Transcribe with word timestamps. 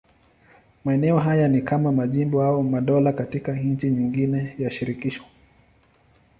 Maeneo 0.85 1.19
haya 1.19 1.47
ni 1.47 1.61
kama 1.61 1.91
majimbo 1.91 2.43
au 2.43 2.63
madola 2.63 3.13
katika 3.13 3.53
nchi 3.53 3.89
nyingine 3.91 4.55
ya 4.59 4.69
shirikisho. 4.71 5.23